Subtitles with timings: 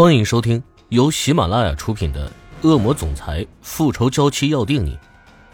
[0.00, 2.32] 欢迎收听由喜马拉雅出品的
[2.66, 4.92] 《恶魔总裁复仇娇妻要定你》，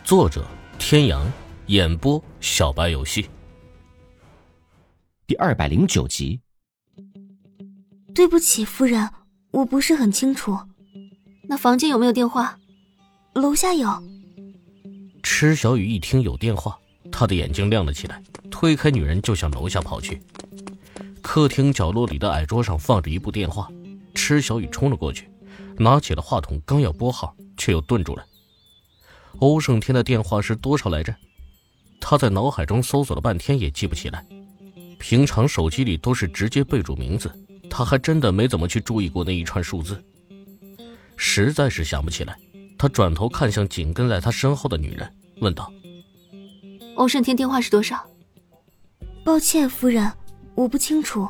[0.04, 0.46] 作者：
[0.78, 1.26] 天阳，
[1.66, 3.28] 演播：小白游戏。
[5.26, 6.38] 第二百零九集。
[8.14, 9.10] 对不起，夫人，
[9.50, 10.56] 我不是很清楚。
[11.48, 12.56] 那房间有没有电话？
[13.34, 14.00] 楼下有。
[15.24, 16.78] 池小雨一听有电话，
[17.10, 20.22] 她的眼睛亮了起来，推开女人就向楼下跑去。
[21.20, 23.68] 客厅角落里的矮桌上放着一部电话。
[24.16, 25.30] 池小雨冲了过去，
[25.76, 28.24] 拿起了话筒，刚要拨号，却又顿住了。
[29.40, 31.14] 欧胜天的电话是多少来着？
[32.00, 34.24] 他在脑海中搜索了半天也记不起来。
[34.98, 37.30] 平常手机里都是直接备注名字，
[37.68, 40.02] 他还真的没怎么去注意过那一串数字，
[41.16, 42.34] 实在是想不起来。
[42.78, 45.70] 他转头看向紧跟在他身后的女人，问道
[46.96, 48.02] ：“欧胜天电话是多少？”
[49.24, 50.10] 抱歉，夫人，
[50.54, 51.28] 我不清楚。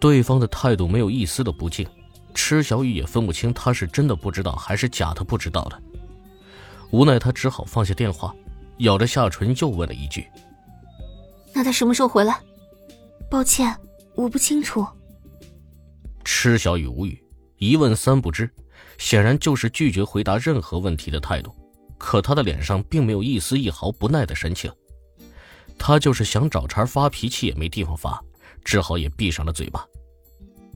[0.00, 1.86] 对方的态度没有一丝的不敬，
[2.34, 5.82] 池小雨也分不清他是真的不知道还是假的不知道的。
[6.90, 8.34] 无奈，他只好放下电话，
[8.78, 10.26] 咬着下唇又问了一句
[11.52, 12.40] ：“那他什么时候回来？”
[13.30, 13.76] 抱歉，
[14.14, 14.86] 我不清楚。
[16.24, 17.22] 池小雨无语，
[17.58, 18.48] 一问三不知，
[18.96, 21.54] 显然就是拒绝回答任何问题的态度。
[21.98, 24.72] 可他的脸上并没有一丝一毫不耐的神情，
[25.76, 28.22] 他就是想找茬发脾气也没地方发。
[28.64, 29.86] 只好也闭上了嘴巴，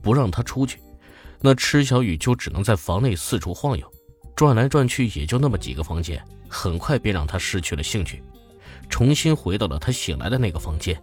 [0.01, 0.79] 不让他出去。
[1.39, 3.85] 那池小雨就只能在房内四处晃悠，
[4.35, 8.23] 转来转去也就那么几个房间，很快便让他失去了兴趣，
[8.89, 10.97] 重新回到了他醒来的那个房间。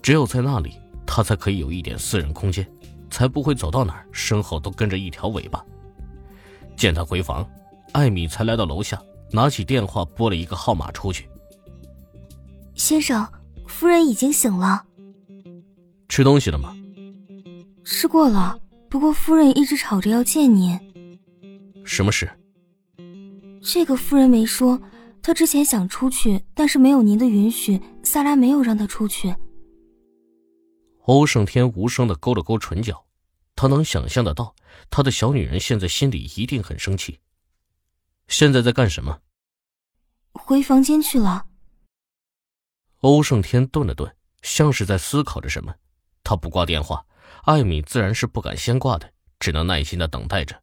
[0.00, 2.66] 只有在那里，他才可以有一点私人空间，
[3.10, 5.62] 才不会走到哪儿身后都跟着一条尾巴。
[6.76, 7.46] 见他回房，
[7.92, 8.98] 艾米才来到楼下，
[9.30, 11.28] 拿起电话拨了一个号码出去。
[12.74, 13.28] 先生，
[13.66, 14.86] 夫人已经醒了。
[16.08, 16.76] 吃东西了吗？
[17.84, 20.78] 吃过了，不过夫人一直吵着要见您。
[21.84, 22.28] 什么事？
[23.62, 24.80] 这个夫人没说，
[25.22, 29.34] 她之前想出去，但是没有您的允许，萨拉没有让她出去。
[31.04, 33.06] 欧胜天无声的勾了勾唇角，
[33.54, 34.54] 他能想象得到，
[34.90, 37.18] 他的小女人现在心里一定很生气。
[38.28, 39.20] 现在在干什么？
[40.32, 41.46] 回房间去了。
[43.00, 45.74] 欧胜天顿了顿，像是在思考着什么。
[46.28, 47.02] 他不挂电话，
[47.44, 50.54] 艾米自然是不敢先挂的，只能耐心的等待着。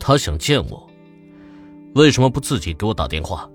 [0.00, 0.90] 他想见我，
[1.94, 3.48] 为什么不自己给我打电话？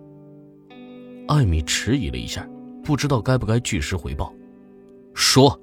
[1.28, 2.48] 艾米迟疑了一下，
[2.86, 4.34] 不知道该不该据实回报。
[5.14, 5.60] 说，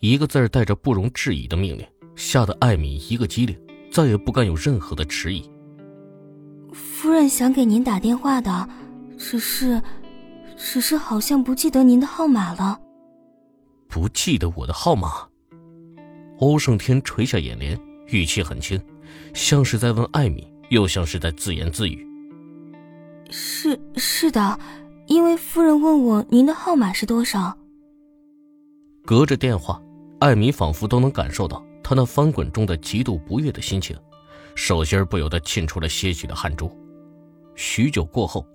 [0.00, 3.58] 一个字带着不容置疑的命令，吓得艾米一个机灵，
[3.90, 5.50] 再也不敢有任何的迟疑。
[6.74, 8.68] 夫人想给您打电话的，
[9.16, 9.80] 只是，
[10.58, 12.78] 只是好像不记得您的号码了。
[13.92, 15.28] 不记得我的号码，
[16.38, 18.82] 欧胜天垂下眼帘，语气很轻，
[19.34, 22.08] 像是在问艾米，又像是在自言自语。
[23.30, 24.58] 是是的，
[25.08, 27.54] 因为夫人问我您的号码是多少。
[29.04, 29.78] 隔着电话，
[30.20, 33.94] 艾米仿佛都能感受到他那翻滚中的极度不悦的心情，
[34.54, 36.74] 手心不由得沁出了些许的汗珠。
[37.56, 38.46] 许久过后，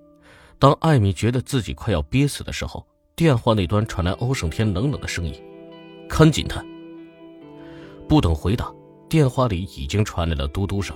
[0.57, 2.83] 当艾米觉得自己快要憋死的时候。
[3.17, 5.33] 电话那端传来欧胜天冷冷的声音
[6.07, 6.63] ：“看紧他。”
[8.07, 8.71] 不等回答，
[9.09, 10.95] 电话里已经传来了嘟嘟声。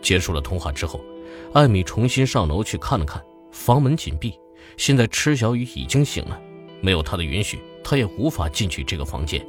[0.00, 1.04] 结束了通话之后，
[1.52, 3.22] 艾米重新上楼去看了看，
[3.52, 4.32] 房门紧闭。
[4.78, 6.40] 现在池小雨已经醒了，
[6.80, 9.46] 没有他的允许，他也无法进去这个房间。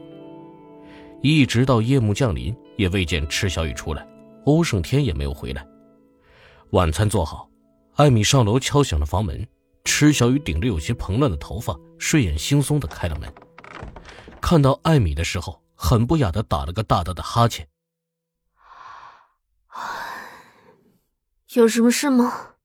[1.22, 4.06] 一直到夜幕降临，也未见池小雨出来，
[4.44, 5.66] 欧胜天也没有回来。
[6.72, 7.50] 晚餐做好，
[7.94, 9.48] 艾米上楼敲响了房门。
[9.86, 13.34] 池小雨顶着有些蓬乱的头发，睡眼惺忪的开了门。
[14.42, 17.70] 看到艾米的时候，很不雅的打了个大大的哈欠。
[21.54, 22.56] 有什么事吗？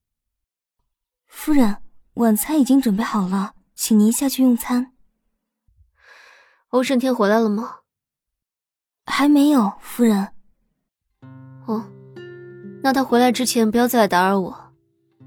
[1.27, 1.77] 夫人，
[2.15, 4.93] 晚餐已经准备好了，请您下去用餐。
[6.69, 7.77] 欧胜天回来了吗？
[9.05, 10.33] 还没有，夫人。
[11.65, 11.85] 哦，
[12.83, 14.73] 那他回来之前不要再来打扰我，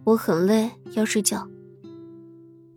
[0.05, 1.49] 我很累，要睡觉。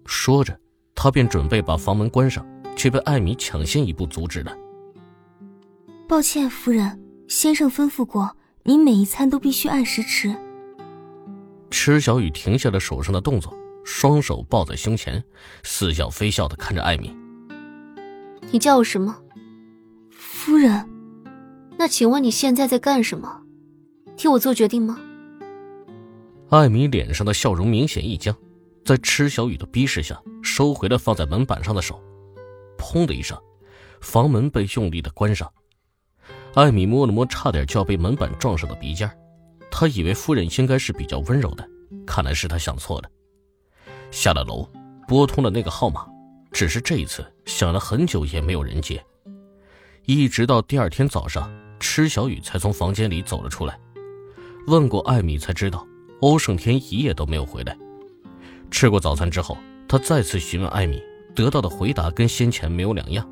[0.07, 0.57] 说着，
[0.95, 2.43] 他便准备把房门关上，
[2.75, 4.57] 却被艾米抢先一步阻止了。
[6.07, 10.33] 抱歉，夫人，先生吩咐过，您每一餐都必须按时吃。
[11.69, 15.21] 池小雨停下了手上的动作，双手抱在胸前，
[15.63, 17.13] 似笑非笑的看着艾米
[18.49, 19.17] ：“你叫我什么？
[20.11, 20.89] 夫人。
[21.77, 23.41] 那请问你现在在干什么？
[24.15, 24.97] 替我做决定吗？”
[26.49, 28.33] 艾米脸上的笑容明显一僵。
[28.87, 32.01] 在池小雨的逼视下，收回了放在门板上的手，
[32.77, 33.37] 砰的一声，
[33.99, 35.51] 房门被用力的关上。
[36.53, 39.11] 艾米摸了摸差点就要被门板撞上的鼻尖，
[39.69, 41.69] 他以为夫人应该是比较温柔的，
[42.05, 43.09] 看来是他想错了。
[44.09, 44.65] 下了楼，
[45.05, 46.07] 拨通了那个号码，
[46.53, 49.05] 只是这一次响了很久也没有人接，
[50.05, 53.77] 一直到第二天早上，池小雨才从房间里走了出来。
[54.67, 55.85] 问过艾米才知道，
[56.21, 57.77] 欧胜天一夜都没有回来。
[58.71, 61.01] 吃过早餐之后，他再次询问艾米，
[61.35, 63.27] 得到的回答跟先前没有两样。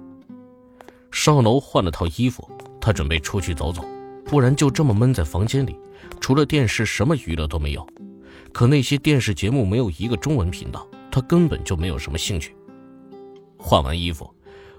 [1.12, 2.50] 上楼换了套衣服。
[2.82, 3.84] 他准备出去走走，
[4.26, 5.76] 不然就这么闷在房间里，
[6.22, 7.84] 除了电视什么娱乐都没有。
[8.54, 12.56] 可那些电视节目没有一个中文频道，他根本就没有什么兴趣。
[13.58, 14.32] 换完衣服，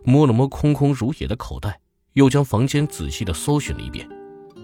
[0.05, 1.81] 摸了摸空空如也的口袋，
[2.13, 4.09] 又将房间仔细的搜寻了一遍，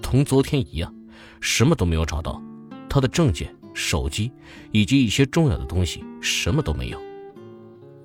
[0.01, 0.95] 同昨天一样，
[1.41, 2.41] 什么都没有找到。
[2.89, 4.31] 他的证件、手机
[4.71, 7.01] 以及一些重要的东西，什么都没有。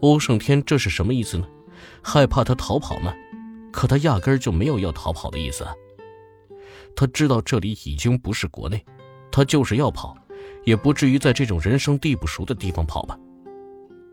[0.01, 1.47] 欧胜天这是什么意思呢？
[2.01, 3.13] 害怕他逃跑吗？
[3.71, 5.73] 可他压根儿就没有要逃跑的意思啊。
[6.95, 8.83] 他知道这里已经不是国内，
[9.31, 10.15] 他就是要跑，
[10.65, 13.17] 也不至于在这种人生地不熟的地方跑吧。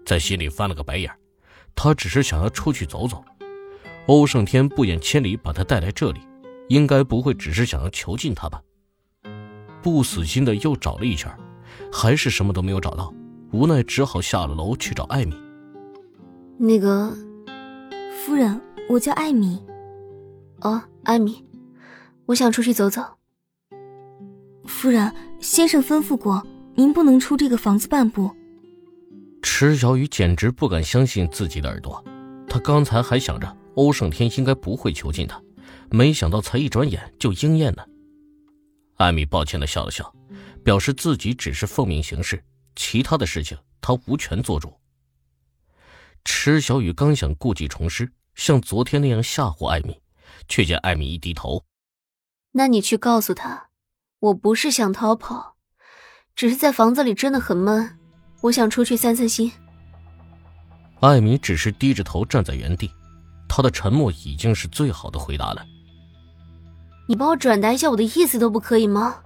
[0.05, 1.11] 在心里翻了个白眼，
[1.75, 3.25] 他只是想要出去走走。
[4.07, 6.21] 欧胜天不远千里把他带来这里，
[6.69, 8.61] 应该不会只是想要囚禁他吧？
[9.83, 11.35] 不死心的又找了一圈，
[11.97, 13.15] 还是什么都没有找到，
[13.53, 15.37] 无奈只好下了楼去找艾米。
[16.59, 17.17] 那个，
[18.27, 18.61] 夫人。
[18.87, 19.59] 我叫艾米。
[20.61, 21.43] 哦，艾米，
[22.27, 23.01] 我想出去走走。
[24.67, 25.11] 夫人，
[25.41, 28.31] 先生吩咐过，您不能出这个房子半步。
[29.41, 32.05] 池小雨简直不敢相信自己的耳朵，
[32.47, 35.41] 他刚才还想着欧胜天应该不会囚禁他，
[35.91, 37.87] 没想到才一转眼就应验了。
[38.97, 40.15] 艾米抱歉的笑了笑，
[40.65, 42.43] 表示自己只是奉命行事，
[42.75, 44.73] 其他的事情他无权做主。
[46.25, 48.11] 池小雨刚想故技重施。
[48.35, 49.97] 像昨天那样吓唬艾米，
[50.49, 51.63] 却见艾米一低头。
[52.51, 53.69] 那你去告诉他，
[54.19, 55.55] 我不是想逃跑，
[56.35, 57.97] 只是在房子里真的很闷，
[58.41, 59.53] 我想出去散散心。
[60.99, 62.91] 艾米只是低着头站在原地，
[63.49, 65.65] 她的沉默已经是最好的回答了。
[67.07, 69.23] 你帮我转达一下我的意思都不可以吗？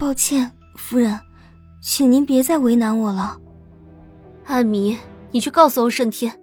[0.00, 1.20] 抱歉，夫人，
[1.82, 3.38] 请您别再为难我了。
[4.46, 4.96] 艾米，
[5.30, 6.34] 你去告诉欧胜天。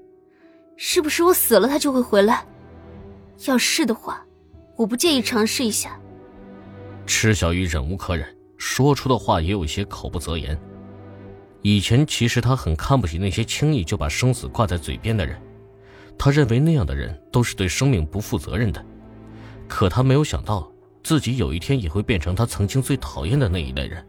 [0.76, 2.46] 是不是我死了他就会回来？
[3.48, 4.24] 要是的话，
[4.76, 6.00] 我不介意尝试一下。
[7.08, 8.28] 池小雨忍无可忍，
[8.58, 10.56] 说出的话也有些口不择言。
[11.64, 15.36] 以前其实他很看不起那些轻易就把生死挂在嘴边的人，
[16.16, 18.86] 他认为那样的人都是对生命不负责任的。
[19.68, 20.72] 可他没有想到，
[21.08, 24.06] 自己有一天也会变成他曾经最讨厌的那一类人。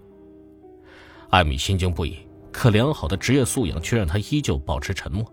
[1.31, 2.19] 艾米心惊不已，
[2.51, 5.25] 可良好的职业素养却让他依旧保持沉默。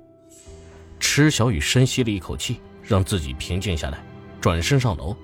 [1.00, 3.98] 池小雨深吸了一口气，让自己平静下来，
[4.40, 5.18] 转身上楼。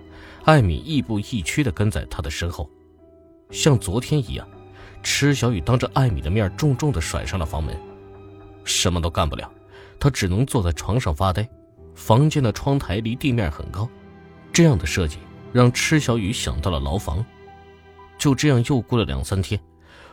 [0.45, 2.67] 艾米亦步亦趋地跟在他的身后，
[3.51, 4.47] 像昨天一样。
[5.03, 7.79] 池小雨当着艾米的面重重地甩上了房门，
[8.63, 9.47] 什么都干不了，
[9.99, 11.47] 他只能坐在床上发呆。
[11.93, 13.87] 房间的窗台离地面很高，
[14.51, 15.19] 这样的设计
[15.53, 17.25] 让池小雨想到了牢房。
[18.17, 19.59] 就这样又过了两三天，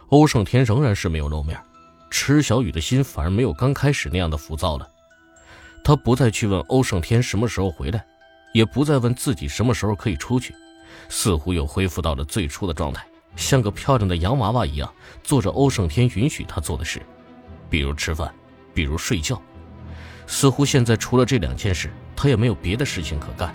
[0.09, 1.61] 欧胜天仍然是没有露面，
[2.11, 4.89] 池小雨的心反而没有刚开始那样的浮躁了。
[5.85, 8.05] 他不再去问欧胜天什么时候回来，
[8.53, 10.55] 也不再问自己什么时候可以出去，
[11.09, 14.93] 似乎又恢复到了最初的状态，像个漂亮的洋娃娃一样
[15.23, 17.01] 做着欧胜天允许他做的事，
[17.71, 18.35] 比如吃饭，
[18.73, 19.41] 比如睡觉。
[20.27, 23.55] 似乎现在除了这两件事，他也没有别的事情可干。